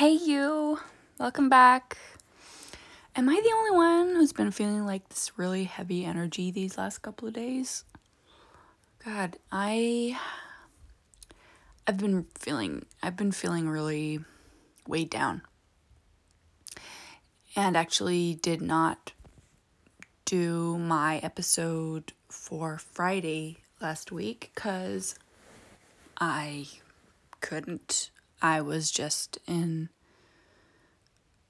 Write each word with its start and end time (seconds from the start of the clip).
Hey, 0.00 0.12
you. 0.12 0.80
Welcome 1.18 1.50
back. 1.50 1.98
Am 3.14 3.28
I 3.28 3.34
the 3.34 3.52
only 3.54 3.70
one 3.72 4.16
who's 4.16 4.32
been 4.32 4.50
feeling 4.50 4.86
like 4.86 5.06
this 5.10 5.32
really 5.36 5.64
heavy 5.64 6.06
energy 6.06 6.50
these 6.50 6.78
last 6.78 7.00
couple 7.02 7.28
of 7.28 7.34
days? 7.34 7.84
God, 9.04 9.36
I. 9.52 10.18
I've 11.86 11.98
been 11.98 12.24
feeling. 12.34 12.86
I've 13.02 13.18
been 13.18 13.30
feeling 13.30 13.68
really 13.68 14.20
weighed 14.88 15.10
down. 15.10 15.42
And 17.54 17.76
actually 17.76 18.36
did 18.36 18.62
not 18.62 19.12
do 20.24 20.78
my 20.78 21.18
episode 21.18 22.14
for 22.30 22.78
Friday 22.78 23.58
last 23.82 24.10
week 24.10 24.50
because 24.54 25.14
I 26.18 26.68
couldn't. 27.42 28.10
I 28.42 28.60
was 28.60 28.90
just 28.90 29.38
in 29.46 29.90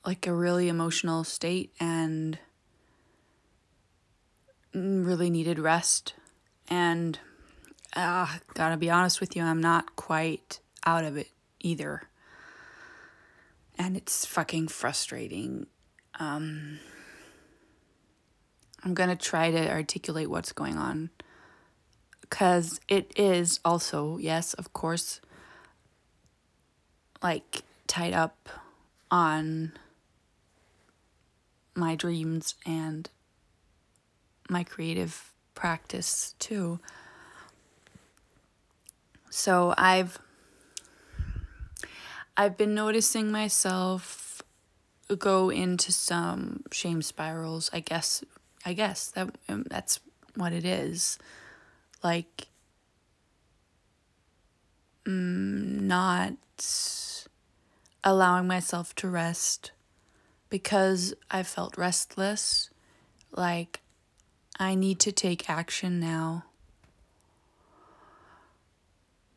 like 0.05 0.27
a 0.27 0.33
really 0.33 0.69
emotional 0.69 1.25
state 1.25 1.73
and 1.79 2.39
really 4.73 5.31
needed 5.31 5.59
rest. 5.59 6.15
And 6.69 7.19
uh, 7.95 8.27
gotta 8.55 8.77
be 8.77 8.91
honest 8.91 9.21
with 9.21 9.37
you, 9.37 9.43
I'm 9.43 9.61
not 9.61 9.97
quite 9.97 10.61
out 10.87 11.05
of 11.05 11.17
it 11.17 11.29
either. 11.61 12.03
And 13.79 13.97
it's 13.97 14.27
fucking 14.27 14.69
frustrating. 14.69 15.67
Um, 16.19 16.79
I'm 18.85 18.95
gonna 18.95 19.17
try 19.17 19.51
to 19.51 19.71
articulate 19.71 20.31
what's 20.31 20.53
going 20.53 20.77
on. 20.77 21.11
Because 22.21 22.81
it 22.89 23.13
is 23.17 23.59
also, 23.65 24.17
yes, 24.19 24.55
of 24.55 24.73
course, 24.73 25.21
like 27.23 27.63
tied 27.87 28.13
up 28.13 28.49
on 29.11 29.73
my 31.75 31.95
dreams 31.95 32.55
and 32.67 33.09
my 34.49 34.65
creative 34.65 35.33
practice 35.55 36.35
too. 36.39 36.81
So 39.31 39.75
I've 39.77 40.19
I've 42.37 42.57
been 42.57 42.75
noticing 42.75 43.31
myself 43.31 44.43
go 45.19 45.51
into 45.51 45.93
some 45.93 46.63
shame 46.73 47.03
spirals. 47.03 47.71
I 47.73 47.81
guess 47.81 48.25
I 48.65 48.73
guess 48.73 49.09
that 49.13 49.35
um, 49.49 49.67
that's 49.69 50.01
what 50.35 50.53
it 50.53 50.65
is. 50.65 51.19
Like 52.03 52.49
mm, 55.05 55.81
not 55.81 56.35
allowing 58.03 58.47
myself 58.47 58.95
to 58.97 59.09
rest 59.09 59.73
because 60.49 61.15
I 61.31 61.43
felt 61.43 61.79
restless. 61.79 62.71
Like, 63.33 63.81
I 64.59 64.75
need 64.75 64.99
to 65.01 65.13
take 65.13 65.49
action 65.49 66.01
now. 66.01 66.45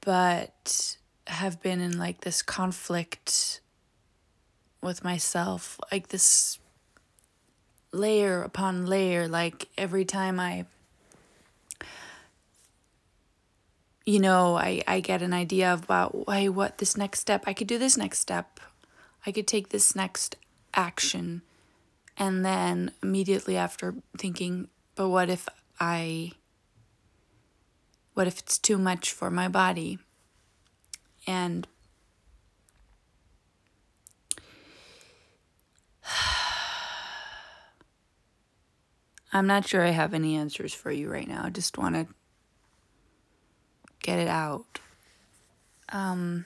But 0.02 0.97
have 1.28 1.61
been 1.61 1.80
in 1.80 1.97
like 1.97 2.22
this 2.22 2.41
conflict 2.41 3.61
with 4.81 5.03
myself, 5.03 5.80
like 5.91 6.09
this 6.09 6.59
layer 7.94 8.41
upon 8.41 8.86
layer. 8.86 9.28
Like, 9.28 9.69
every 9.78 10.03
time 10.03 10.39
I 10.39 10.66
you 14.06 14.20
know, 14.20 14.58
I, 14.58 14.84
I 14.88 15.00
get 15.00 15.22
an 15.22 15.34
idea 15.34 15.72
of 15.73 15.84
about, 15.84 16.26
hey, 16.28 16.50
what 16.50 16.80
this 16.80 16.98
next 16.98 17.22
step, 17.22 17.44
I 17.48 17.54
could 17.54 17.68
do 17.68 17.78
this 17.78 17.96
next 17.96 18.20
step. 18.20 18.59
I 19.26 19.32
could 19.32 19.48
take 19.48 19.70
this 19.70 19.96
next 19.96 20.36
action. 20.73 21.42
And 22.18 22.44
then 22.46 22.92
immediately 23.02 23.56
after 23.56 23.96
thinking, 24.18 24.68
but 24.96 25.08
what 25.09 25.30
if 25.30 25.48
I, 25.80 26.34
what 28.13 28.28
if 28.28 28.40
it's 28.40 28.58
too 28.58 28.78
much 28.78 29.13
for 29.13 29.31
my 29.31 29.47
body? 29.47 30.00
And 31.25 31.66
I'm 39.31 39.47
not 39.47 39.66
sure 39.66 39.81
I 39.81 39.92
have 39.92 40.13
any 40.13 40.36
answers 40.36 40.74
for 40.74 40.92
you 40.92 41.09
right 41.09 41.28
now. 41.28 41.44
I 41.46 41.50
just 41.50 41.78
want 41.78 41.96
to 41.96 42.06
get 44.03 44.19
it 44.19 44.28
out. 44.28 44.80
Um, 45.90 46.46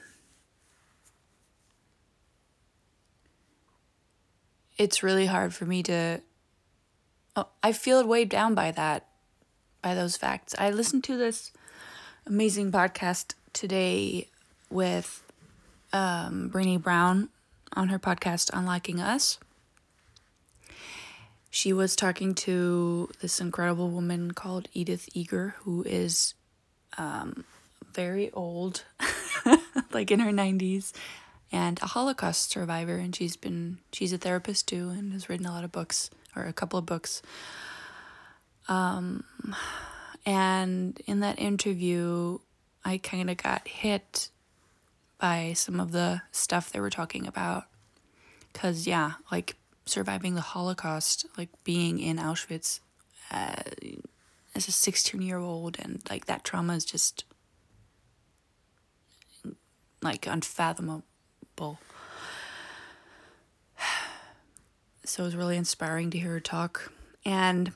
it's 4.77 5.03
really 5.03 5.25
hard 5.25 5.53
for 5.53 5.65
me 5.65 5.83
to. 5.83 6.21
Oh, 7.35 7.47
I 7.61 7.71
feel 7.71 8.05
weighed 8.07 8.29
down 8.29 8.55
by 8.55 8.71
that, 8.71 9.07
by 9.81 9.93
those 9.93 10.17
facts. 10.17 10.55
I 10.57 10.71
listened 10.71 11.03
to 11.05 11.17
this 11.17 11.51
amazing 12.25 12.71
podcast 12.71 13.33
today 13.53 14.29
with 14.69 15.23
um, 15.93 16.49
Brown 16.49 17.29
on 17.73 17.89
her 17.89 17.99
podcast 17.99 18.49
Unlocking 18.53 18.99
Us. 18.99 19.37
She 21.49 21.73
was 21.73 21.95
talking 21.95 22.35
to 22.35 23.09
this 23.21 23.39
incredible 23.39 23.89
woman 23.89 24.31
called 24.31 24.67
Edith 24.73 25.09
Eger, 25.13 25.55
who 25.59 25.83
is 25.83 26.33
um, 26.97 27.45
very 27.93 28.31
old, 28.31 28.83
like 29.91 30.11
in 30.11 30.19
her 30.19 30.31
90s, 30.31 30.93
and 31.51 31.79
a 31.81 31.87
Holocaust 31.87 32.51
survivor. 32.51 32.97
And 32.97 33.15
she's 33.15 33.35
been, 33.35 33.79
she's 33.91 34.13
a 34.13 34.17
therapist 34.17 34.67
too, 34.67 34.89
and 34.89 35.13
has 35.13 35.29
written 35.29 35.45
a 35.45 35.51
lot 35.51 35.63
of 35.63 35.71
books, 35.71 36.09
or 36.35 36.43
a 36.43 36.53
couple 36.53 36.79
of 36.79 36.85
books. 36.85 37.21
Um, 38.67 39.23
and 40.25 40.99
in 41.05 41.21
that 41.21 41.39
interview, 41.39 42.39
I 42.83 42.97
kind 42.97 43.29
of 43.29 43.37
got 43.37 43.67
hit 43.67 44.29
by 45.17 45.53
some 45.53 45.79
of 45.79 45.91
the 45.91 46.21
stuff 46.31 46.71
they 46.71 46.79
were 46.79 46.89
talking 46.89 47.25
about. 47.27 47.63
Because, 48.51 48.87
yeah, 48.87 49.13
like 49.31 49.55
surviving 49.85 50.35
the 50.35 50.41
Holocaust, 50.41 51.25
like 51.37 51.49
being 51.63 51.99
in 51.99 52.17
Auschwitz, 52.17 52.79
uh, 53.31 53.55
as 54.57 54.67
a 54.67 54.71
16 54.71 55.21
year 55.21 55.37
old 55.37 55.77
and 55.79 56.01
like 56.09 56.25
that 56.25 56.43
trauma 56.43 56.73
is 56.73 56.83
just 56.83 57.23
like 60.01 60.27
unfathomable. 60.27 61.03
So 65.05 65.23
it 65.23 65.27
was 65.27 65.37
really 65.37 65.55
inspiring 65.55 66.09
to 66.09 66.19
hear 66.19 66.31
her 66.31 66.41
talk. 66.41 66.91
And 67.23 67.71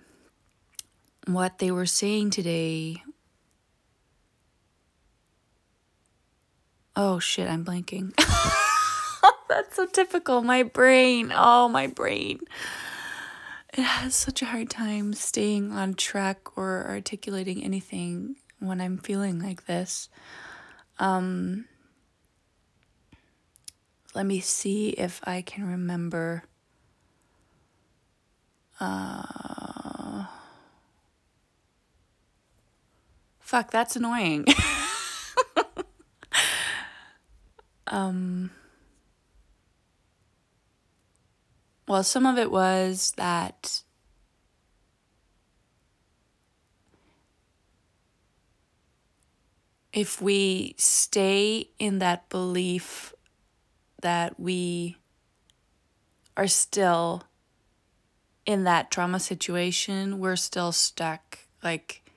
what 1.27 1.59
they 1.59 1.71
were 1.71 1.85
saying 1.85 2.31
today 2.31 3.01
oh 6.97 7.19
shit 7.19 7.47
i'm 7.47 7.63
blanking. 7.63 8.13
That's 9.47 9.75
so 9.77 9.85
typical. 9.85 10.41
My 10.41 10.63
brain. 10.63 11.31
Oh 11.33 11.69
my 11.69 11.87
brain 11.87 12.39
it 13.73 13.83
has 13.83 14.15
such 14.15 14.41
a 14.41 14.45
hard 14.45 14.69
time 14.69 15.13
staying 15.13 15.71
on 15.71 15.93
track 15.93 16.57
or 16.57 16.85
articulating 16.87 17.63
anything 17.63 18.35
when 18.59 18.81
I'm 18.81 18.97
feeling 18.97 19.39
like 19.39 19.65
this. 19.65 20.09
Um, 20.99 21.65
let 24.13 24.25
me 24.25 24.41
see 24.41 24.89
if 24.89 25.21
I 25.23 25.41
can 25.41 25.65
remember. 25.65 26.43
Uh, 28.79 30.25
fuck, 33.39 33.71
that's 33.71 33.95
annoying. 33.95 34.45
um, 37.87 38.51
Well, 41.91 42.03
some 42.03 42.25
of 42.25 42.37
it 42.37 42.49
was 42.49 43.11
that 43.17 43.83
if 49.91 50.21
we 50.21 50.73
stay 50.77 51.71
in 51.79 51.99
that 51.99 52.29
belief 52.29 53.13
that 54.01 54.39
we 54.39 54.95
are 56.37 56.47
still 56.47 57.23
in 58.45 58.63
that 58.63 58.89
trauma 58.89 59.19
situation, 59.19 60.17
we're 60.17 60.37
still 60.37 60.71
stuck. 60.71 61.39
Like, 61.61 62.09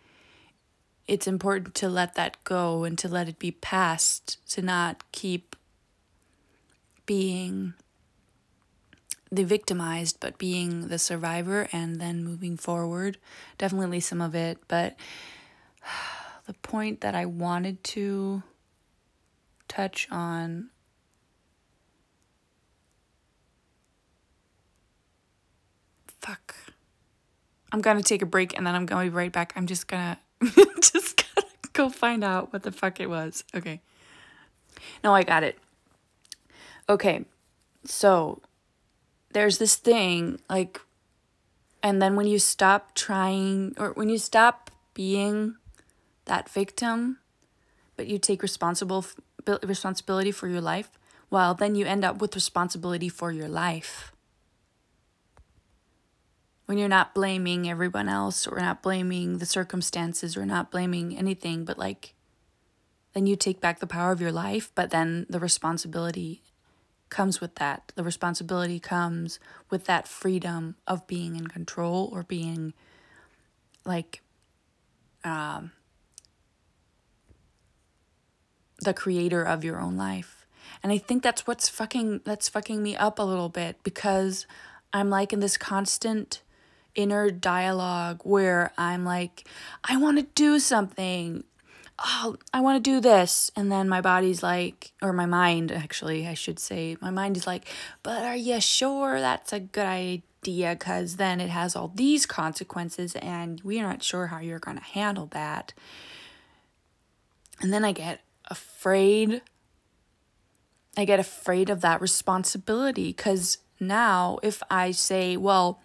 it's 1.09 1.27
important 1.27 1.75
to 1.75 1.89
let 1.89 2.15
that 2.15 2.37
go 2.45 2.85
and 2.85 2.97
to 2.99 3.09
let 3.09 3.29
it 3.29 3.41
be 3.41 3.51
past, 3.51 4.39
to 4.51 4.63
not 4.63 5.03
keep 5.11 5.57
being 7.07 7.75
the 9.37 9.45
victimized, 9.45 10.19
but 10.21 10.39
being 10.39 10.89
the 10.89 10.99
survivor 10.99 11.69
and 11.73 12.01
then 12.01 12.25
moving 12.25 12.57
forward. 12.57 13.19
Definitely 13.59 14.01
some 14.01 14.21
of 14.21 14.35
it, 14.35 14.59
but 14.69 14.97
the 16.47 16.55
point 16.55 17.01
that 17.01 17.15
I 17.15 17.27
wanted 17.27 17.83
to 17.85 18.43
touch 19.69 20.09
on 20.11 20.71
fuck. 26.21 26.55
I'm 27.73 27.81
gonna 27.81 28.03
take 28.03 28.23
a 28.23 28.27
break 28.27 28.57
and 28.57 28.67
then 28.67 28.75
I'm 28.75 28.87
gonna 28.87 29.05
be 29.05 29.11
right 29.11 29.33
back. 29.33 29.53
I'm 29.57 29.67
just 29.67 29.89
gonna 29.89 30.19
just 30.81 31.25
gonna 31.35 31.49
go 31.73 31.89
find 31.89 32.25
out 32.25 32.53
what 32.53 32.63
the 32.63 32.73
fuck 32.73 33.01
it 33.01 33.11
was. 33.11 33.45
Okay. 33.55 33.81
No, 35.03 35.15
I 35.15 35.23
got 35.23 35.43
it. 35.43 35.59
Okay. 36.89 37.25
So 37.85 38.41
there's 39.35 39.59
this 39.59 39.77
thing 39.77 40.41
like 40.49 40.81
and 41.83 42.01
then 42.01 42.17
when 42.17 42.27
you 42.27 42.39
stop 42.39 42.95
trying 42.95 43.75
or 43.77 43.93
when 43.93 44.09
you 44.09 44.17
stop 44.17 44.71
being 44.95 45.57
that 46.25 46.49
victim 46.49 47.19
but 47.97 48.07
you 48.07 48.19
take 48.19 48.43
responsible 48.43 49.05
responsibility 49.63 50.31
for 50.31 50.49
your 50.49 50.61
life 50.61 50.89
well 51.35 51.53
then 51.53 51.75
you 51.75 51.85
end 51.85 52.05
up 52.05 52.21
with 52.21 52.37
responsibility 52.37 53.09
for 53.09 53.33
your 53.33 53.49
life. 53.49 54.13
When 56.67 56.79
you're 56.79 56.89
not 56.89 57.13
blaming 57.13 57.69
everyone 57.69 58.09
else 58.09 58.47
or 58.47 58.61
not 58.61 58.85
blaming 58.85 59.39
the 59.39 59.45
circumstances 59.45 60.37
or 60.37 60.47
not 60.47 60.71
blaming 60.71 61.19
anything 61.19 61.65
but 61.65 61.77
like 61.77 62.15
then 63.15 63.27
you 63.27 63.35
take 63.35 63.61
back 63.61 63.81
the 63.81 63.87
power 63.89 64.13
of 64.13 64.21
your 64.21 64.31
life 64.31 64.71
but 64.77 64.91
then 64.91 65.27
the 65.29 65.41
responsibility 65.41 66.44
comes 67.15 67.41
with 67.41 67.55
that 67.55 67.93
the 67.95 68.03
responsibility 68.03 68.81
comes 68.81 69.39
with 69.71 69.85
that 69.85 70.09
freedom 70.09 70.75
of 70.87 71.07
being 71.07 71.37
in 71.37 71.47
control 71.47 72.11
or 72.13 72.25
being 72.25 72.75
like 73.85 74.21
um 75.23 75.71
the 78.81 78.93
creator 78.93 79.45
of 79.45 79.63
your 79.63 79.81
own 79.81 79.97
life 79.97 80.45
and 80.83 80.91
i 80.91 80.99
think 80.99 81.23
that's 81.23 81.47
what's 81.47 81.69
fucking 81.69 82.21
that's 82.25 82.49
fucking 82.49 82.83
me 82.83 82.97
up 82.97 83.21
a 83.21 83.23
little 83.23 83.49
bit 83.49 83.77
because 83.85 84.45
i'm 84.93 85.09
like 85.09 85.33
in 85.33 85.39
this 85.39 85.57
constant 85.57 86.43
inner 86.95 87.31
dialogue 87.31 88.21
where 88.25 88.73
I'm 88.79 89.05
like, 89.05 89.47
I 89.83 89.97
want 89.97 90.19
to 90.19 90.27
do 90.35 90.59
something. 90.59 91.45
Oh, 92.07 92.37
I 92.53 92.61
want 92.61 92.85
to 92.85 92.91
do 92.91 93.01
this. 93.01 93.51
And 93.57 93.73
then 93.73 93.89
my 93.89 94.03
body's 94.03 94.43
like, 94.43 94.93
or 95.01 95.15
my 95.15 95.25
mind, 95.25 95.73
actually, 95.73 96.29
I 96.29 96.35
should 96.35 96.59
say, 96.59 96.99
my 97.01 97.11
mind 97.11 97.37
is 97.39 97.47
like, 97.47 97.67
but 98.03 98.25
are 98.25 98.37
you 98.37 98.61
sure 98.61 99.19
that's 99.19 99.55
a 99.55 99.61
good 99.61 99.87
idea? 99.87 100.77
Because 100.79 101.17
then 101.17 101.41
it 101.41 101.49
has 101.49 101.75
all 101.75 101.91
these 101.95 102.27
consequences, 102.27 103.17
and 103.17 103.63
we're 103.65 103.83
not 103.83 104.03
sure 104.03 104.27
how 104.27 104.39
you're 104.39 104.59
going 104.59 104.77
to 104.77 104.83
handle 104.83 105.27
that. 105.29 105.73
And 107.63 107.73
then 107.73 107.87
I 107.87 107.93
get 107.93 108.21
afraid. 108.51 109.41
I 110.99 111.07
get 111.07 111.19
afraid 111.19 111.71
of 111.71 111.81
that 111.81 112.03
responsibility 112.03 113.09
because 113.09 113.59
now 113.81 114.39
if 114.43 114.63
I 114.71 114.91
say, 114.91 115.39
well, 115.39 115.81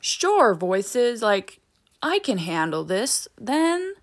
sure, 0.00 0.54
voices, 0.54 1.20
like, 1.20 1.60
I 2.02 2.18
can 2.20 2.38
handle 2.38 2.84
this, 2.84 3.28
then 3.36 3.94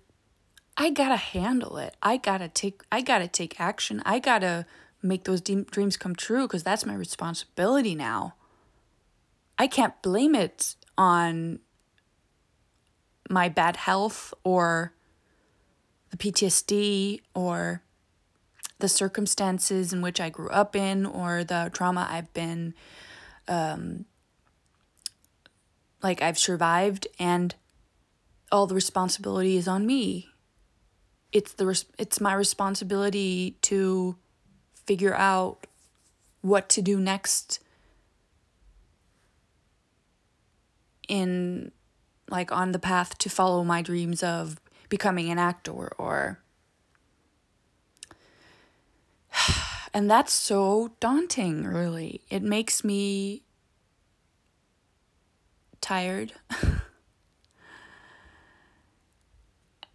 I 0.76 0.90
gotta 0.90 1.16
handle 1.16 1.78
it. 1.78 1.96
I 2.02 2.18
gotta 2.18 2.48
take, 2.48 2.82
I 2.92 3.00
gotta 3.00 3.28
take 3.28 3.60
action. 3.60 4.02
I 4.04 4.18
gotta 4.18 4.66
make 5.02 5.24
those 5.24 5.40
de- 5.40 5.64
dreams 5.64 5.96
come 5.96 6.14
true 6.14 6.42
because 6.42 6.62
that's 6.62 6.84
my 6.84 6.94
responsibility 6.94 7.94
now. 7.94 8.34
I 9.58 9.66
can't 9.66 10.00
blame 10.02 10.34
it 10.34 10.74
on 10.98 11.60
my 13.30 13.48
bad 13.48 13.76
health 13.76 14.34
or 14.44 14.92
the 16.10 16.16
PTSD 16.16 17.20
or 17.34 17.82
the 18.78 18.88
circumstances 18.88 19.92
in 19.92 20.02
which 20.02 20.20
I 20.20 20.28
grew 20.28 20.50
up 20.50 20.76
in 20.76 21.06
or 21.06 21.42
the 21.42 21.70
trauma 21.72 22.06
I've 22.10 22.32
been 22.34 22.74
um, 23.48 24.04
like 26.02 26.20
I've 26.20 26.38
survived 26.38 27.06
and 27.18 27.54
all 28.52 28.66
the 28.66 28.74
responsibility 28.74 29.56
is 29.56 29.66
on 29.66 29.86
me. 29.86 30.28
It's 31.36 31.52
the 31.52 31.66
res- 31.66 31.84
it's 31.98 32.18
my 32.18 32.32
responsibility 32.32 33.58
to 33.60 34.16
figure 34.72 35.14
out 35.14 35.66
what 36.40 36.70
to 36.70 36.80
do 36.80 36.98
next 36.98 37.60
in 41.08 41.72
like 42.30 42.50
on 42.50 42.72
the 42.72 42.78
path 42.78 43.18
to 43.18 43.28
follow 43.28 43.62
my 43.62 43.82
dreams 43.82 44.22
of 44.22 44.58
becoming 44.88 45.30
an 45.30 45.38
actor 45.38 45.92
or 45.98 46.40
and 49.92 50.10
that's 50.10 50.32
so 50.32 50.92
daunting 51.00 51.64
really 51.64 52.22
it 52.30 52.42
makes 52.42 52.82
me 52.82 53.42
tired. 55.82 56.32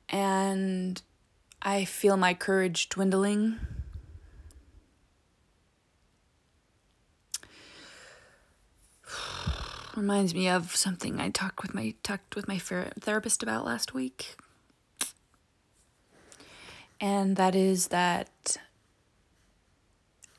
and 0.09 1.01
I 1.62 1.86
feel 1.86 2.18
my 2.18 2.34
courage 2.34 2.90
dwindling. 2.90 3.60
Reminds 9.96 10.34
me 10.34 10.50
of 10.50 10.75
something 10.75 11.22
I 11.22 11.30
talked 11.30 11.62
with 11.62 11.74
my 11.74 11.94
talked 12.04 12.36
with 12.36 12.48
my 12.48 12.58
therapist 12.58 13.44
about 13.44 13.66
last 13.66 13.94
week. 13.94 14.36
And 17.00 17.36
that 17.36 17.56
is 17.56 17.88
that 17.88 18.58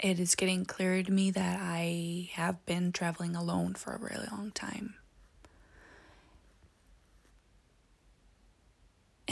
it 0.01 0.19
is 0.19 0.35
getting 0.35 0.65
clearer 0.65 1.03
to 1.03 1.13
me 1.13 1.31
that 1.31 1.61
I 1.61 2.31
have 2.33 2.65
been 2.67 2.93
traveling 2.93 3.37
alone 3.37 3.75
for 3.75 3.95
a 3.95 3.99
really 3.99 4.27
long 4.31 4.51
time. 4.53 4.95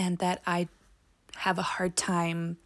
and 0.00 0.18
that 0.18 0.40
I 0.46 0.68
have 1.40 1.58
a 1.58 1.62
hard 1.62 1.96
time 1.96 2.58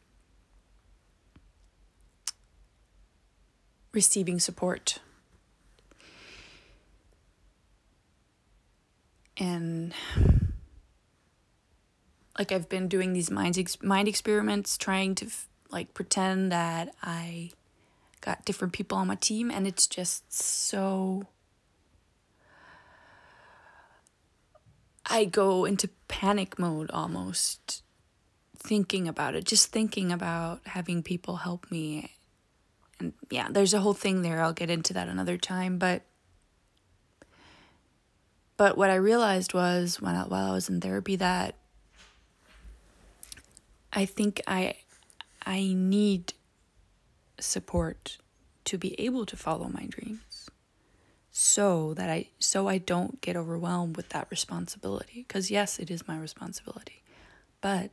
receiving 3.92 4.40
support. 4.40 4.98
And 9.36 9.94
like 12.36 12.50
I've 12.50 12.68
been 12.68 12.88
doing 12.88 13.12
these 13.12 13.30
mind 13.30 13.56
ex- 13.56 13.80
mind 13.80 14.08
experiments 14.08 14.76
trying 14.76 15.14
to 15.16 15.26
f- 15.26 15.46
like 15.70 15.94
pretend 15.94 16.50
that 16.50 16.96
I 17.00 17.52
got 18.22 18.44
different 18.44 18.72
people 18.72 18.98
on 18.98 19.06
my 19.06 19.14
team 19.14 19.52
and 19.52 19.68
it's 19.68 19.86
just 19.86 20.32
so 20.32 21.28
I 25.06 25.26
go 25.26 25.64
into 25.64 25.90
panic 26.08 26.58
mode 26.58 26.90
almost 26.90 27.83
thinking 28.64 29.06
about 29.06 29.34
it, 29.34 29.44
just 29.44 29.68
thinking 29.68 30.10
about 30.10 30.60
having 30.66 31.02
people 31.02 31.36
help 31.36 31.70
me. 31.70 32.10
And 32.98 33.12
yeah, 33.30 33.48
there's 33.50 33.74
a 33.74 33.80
whole 33.80 33.94
thing 33.94 34.22
there. 34.22 34.42
I'll 34.42 34.54
get 34.54 34.70
into 34.70 34.92
that 34.94 35.08
another 35.08 35.36
time, 35.36 35.78
but 35.78 36.02
but 38.56 38.78
what 38.78 38.88
I 38.88 38.94
realized 38.94 39.52
was 39.52 40.00
when 40.00 40.14
I, 40.14 40.22
while 40.22 40.50
I 40.50 40.54
was 40.54 40.68
in 40.68 40.80
therapy 40.80 41.16
that 41.16 41.56
I 43.92 44.06
think 44.06 44.40
I 44.46 44.76
I 45.44 45.74
need 45.74 46.32
support 47.38 48.18
to 48.64 48.78
be 48.78 48.98
able 48.98 49.26
to 49.26 49.36
follow 49.36 49.68
my 49.68 49.86
dreams 49.86 50.48
so 51.30 51.94
that 51.94 52.08
I 52.08 52.28
so 52.38 52.68
I 52.68 52.78
don't 52.78 53.20
get 53.20 53.36
overwhelmed 53.36 53.96
with 53.96 54.08
that 54.10 54.28
responsibility 54.30 55.24
because 55.26 55.50
yes 55.50 55.78
it 55.78 55.90
is 55.90 56.08
my 56.08 56.18
responsibility 56.18 57.02
but 57.60 57.90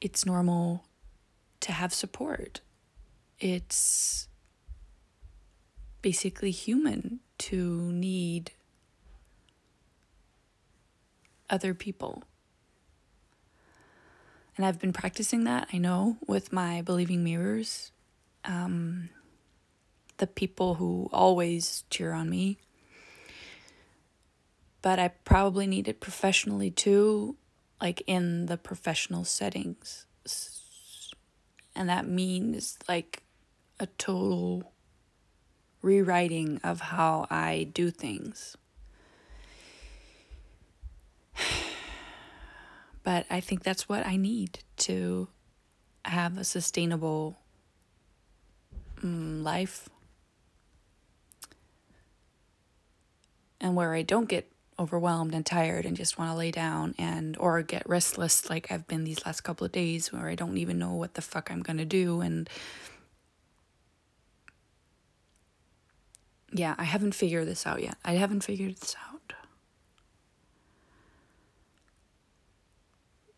it's 0.00 0.24
normal 0.24 0.84
to 1.60 1.72
have 1.72 1.92
support. 1.92 2.60
It's 3.38 4.28
basically 6.02 6.50
human 6.50 7.20
to 7.38 7.92
need 7.92 8.52
other 11.50 11.74
people. 11.74 12.24
And 14.56 14.66
I've 14.66 14.80
been 14.80 14.92
practicing 14.92 15.44
that 15.44 15.68
I 15.72 15.78
know 15.78 16.16
with 16.26 16.52
my 16.52 16.82
believing 16.82 17.22
mirrors. 17.22 17.92
Um, 18.44 19.10
the 20.18 20.26
people 20.26 20.74
who 20.74 21.08
always 21.12 21.84
cheer 21.90 22.12
on 22.12 22.28
me. 22.28 22.58
But 24.82 24.98
I 24.98 25.08
probably 25.08 25.66
need 25.66 25.88
it 25.88 26.00
professionally 26.00 26.70
too, 26.70 27.36
like 27.80 28.02
in 28.06 28.46
the 28.46 28.56
professional 28.56 29.24
settings. 29.24 30.06
And 31.74 31.88
that 31.88 32.06
means 32.06 32.78
like 32.88 33.22
a 33.78 33.86
total 33.86 34.72
rewriting 35.80 36.60
of 36.64 36.80
how 36.80 37.26
I 37.30 37.70
do 37.72 37.90
things. 37.90 38.56
But 43.04 43.24
I 43.30 43.40
think 43.40 43.62
that's 43.62 43.88
what 43.88 44.06
I 44.06 44.16
need 44.16 44.58
to 44.78 45.28
have 46.04 46.36
a 46.36 46.44
sustainable 46.44 47.38
um, 49.02 49.42
life 49.42 49.88
and 53.60 53.74
where 53.74 53.94
I 53.94 54.02
don't 54.02 54.28
get 54.28 54.50
overwhelmed 54.78 55.34
and 55.34 55.44
tired 55.44 55.84
and 55.84 55.96
just 55.96 56.18
want 56.18 56.30
to 56.30 56.36
lay 56.36 56.50
down 56.50 56.94
and 56.98 57.36
or 57.38 57.62
get 57.62 57.88
restless 57.88 58.48
like 58.48 58.70
I've 58.70 58.86
been 58.86 59.04
these 59.04 59.24
last 59.26 59.40
couple 59.40 59.64
of 59.64 59.72
days 59.72 60.12
where 60.12 60.28
I 60.28 60.36
don't 60.36 60.56
even 60.56 60.78
know 60.78 60.92
what 60.92 61.14
the 61.14 61.22
fuck 61.22 61.50
I'm 61.50 61.62
going 61.62 61.78
to 61.78 61.84
do 61.84 62.20
and 62.20 62.48
yeah, 66.52 66.74
I 66.78 66.84
haven't 66.84 67.12
figured 67.12 67.46
this 67.46 67.66
out 67.66 67.82
yet. 67.82 67.98
I 68.04 68.12
haven't 68.12 68.40
figured 68.40 68.76
this 68.76 68.96
out. 69.10 69.34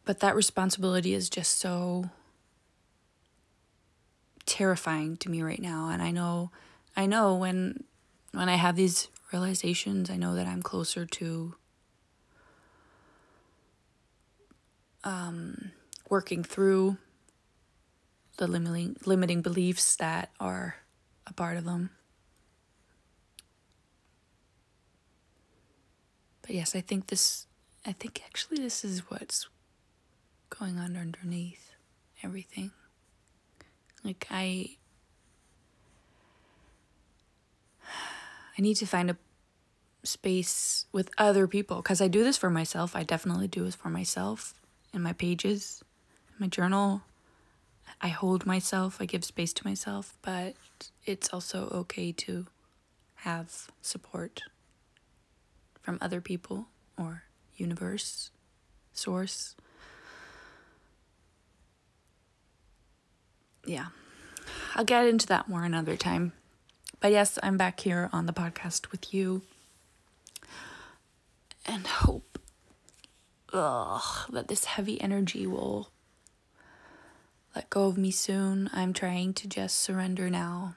But 0.05 0.21
that 0.21 0.37
responsibility 0.37 1.15
is 1.15 1.29
just 1.29 1.59
so 1.59 2.11
terrifying 4.47 5.17
to 5.17 5.31
me 5.31 5.43
right 5.43 5.61
now 5.63 5.89
and 5.91 6.03
I 6.03 6.11
know 6.11 6.51
I 6.97 7.07
know 7.07 7.37
when 7.37 7.85
when 8.33 8.49
I 8.49 8.57
have 8.57 8.75
these 8.75 9.09
realizations, 9.33 10.11
I 10.11 10.17
know 10.17 10.35
that 10.35 10.47
I'm 10.47 10.63
closer 10.63 11.07
to 11.07 11.55
um, 15.05 15.73
working 16.09 16.43
through 16.43 16.99
the 18.37 18.47
limiting 18.47 18.97
limiting 19.05 19.43
beliefs 19.43 19.97
that 19.97 20.31
are 20.41 20.77
a 21.27 21.33
part 21.33 21.57
of 21.57 21.65
them. 21.65 21.91
But 26.43 26.53
yes, 26.55 26.75
I 26.75 26.81
think 26.81 27.09
this 27.09 27.47
I 27.87 27.93
think 27.93 28.23
actually 28.25 28.59
this 28.59 28.85
is 28.85 29.11
what's 29.11 29.49
going 30.49 30.79
on 30.79 30.97
underneath 30.97 31.73
everything. 32.23 32.73
Like 34.03 34.27
I 34.31 34.77
I 38.61 38.63
need 38.63 38.75
to 38.75 38.87
find 38.87 39.11
a 39.11 39.17
space 40.03 40.85
with 40.93 41.09
other 41.17 41.47
people 41.47 41.77
because 41.77 42.03
I 42.03 42.09
do 42.09 42.23
this 42.23 42.37
for 42.37 42.51
myself. 42.51 42.95
I 42.95 43.05
definitely 43.05 43.49
do 43.49 43.65
this 43.65 43.75
for 43.75 43.89
myself 43.89 44.53
in 44.93 45.01
my 45.01 45.15
pages, 45.15 45.83
in 46.29 46.35
my 46.41 46.47
journal. 46.47 47.01
I 48.03 48.09
hold 48.09 48.45
myself, 48.45 48.99
I 49.01 49.07
give 49.07 49.25
space 49.25 49.55
to 49.55 49.67
myself, 49.67 50.19
but 50.21 50.57
it's 51.07 51.31
also 51.33 51.71
okay 51.73 52.13
to 52.13 52.49
have 53.15 53.69
support 53.81 54.43
from 55.81 55.97
other 56.03 56.21
people 56.21 56.67
or 56.99 57.23
universe, 57.57 58.31
source. 58.93 59.57
Yeah. 63.65 63.87
I'll 64.75 64.85
get 64.85 65.07
into 65.07 65.27
that 65.29 65.49
more 65.49 65.65
another 65.65 65.97
time. 65.97 66.35
But 67.01 67.13
yes, 67.13 67.39
I'm 67.43 67.57
back 67.57 67.81
here 67.81 68.11
on 68.13 68.27
the 68.27 68.33
podcast 68.33 68.91
with 68.93 69.15
you 69.15 69.41
and 71.65 71.87
hope 71.87 72.39
ugh, 73.55 74.29
that 74.31 74.49
this 74.49 74.67
heavy 74.67 75.01
energy 75.01 75.47
will 75.47 75.91
let 77.55 77.71
go 77.71 77.87
of 77.87 77.97
me 77.97 78.11
soon. 78.11 78.69
I'm 78.73 78.93
trying 78.93 79.33
to 79.35 79.49
just 79.49 79.79
surrender 79.79 80.29
now 80.29 80.77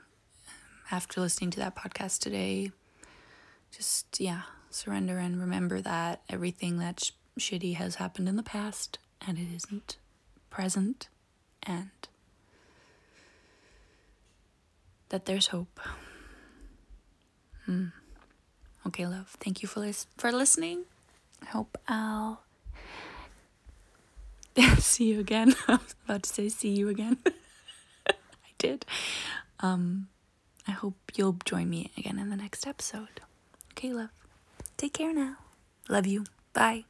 after 0.89 1.19
listening 1.19 1.51
to 1.51 1.59
that 1.59 1.75
podcast 1.75 2.19
today. 2.19 2.71
Just, 3.75 4.19
yeah, 4.19 4.43
surrender 4.69 5.17
and 5.17 5.39
remember 5.39 5.81
that 5.81 6.21
everything 6.29 6.77
that's 6.77 7.07
sh- 7.07 7.11
shitty 7.37 7.75
has 7.75 7.95
happened 7.95 8.29
in 8.29 8.37
the 8.37 8.43
past 8.43 8.97
and 9.25 9.37
it 9.37 9.47
isn't 9.53 9.97
present 10.49 11.09
and 11.63 11.89
that 15.09 15.25
there's 15.25 15.47
hope. 15.47 15.79
Mm. 17.67 17.91
Okay, 18.87 19.05
love. 19.05 19.35
Thank 19.39 19.61
you 19.61 19.67
for 19.67 19.79
lis- 19.79 20.07
for 20.17 20.31
listening. 20.31 20.83
I 21.41 21.45
hope 21.47 21.77
I'll 21.87 22.41
see 24.77 25.05
you 25.05 25.19
again. 25.19 25.55
I 25.67 25.73
was 25.73 25.95
about 26.05 26.23
to 26.23 26.29
say 26.29 26.49
see 26.49 26.69
you 26.69 26.89
again. 26.89 27.17
I 28.07 28.13
did. 28.57 28.85
Um, 29.59 30.07
I 30.67 30.71
hope 30.71 30.95
you'll 31.15 31.37
join 31.45 31.69
me 31.69 31.91
again 31.97 32.19
in 32.19 32.29
the 32.29 32.35
next 32.37 32.67
episode. 32.67 33.21
Okay, 33.71 33.93
love. 33.93 34.09
Take 34.77 34.93
care 34.93 35.13
now. 35.13 35.37
Love 35.89 36.07
you. 36.07 36.25
Bye. 36.53 36.85